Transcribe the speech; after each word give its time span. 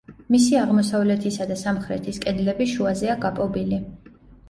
მისი 0.35 0.55
აღმოსავლეთისა 0.61 1.47
და 1.53 1.59
სამხრეთის 1.65 2.19
კედლები 2.27 2.71
შუაზეა 2.75 3.21
გაპობილი. 3.29 3.85